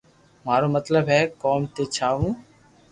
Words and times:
مارو 0.45 0.67
مطلب 0.77 1.03
ھي 1.13 1.21
ڪوم 1.41 1.61
تي 1.75 1.83
جا 1.95 2.09
تو 2.19 2.27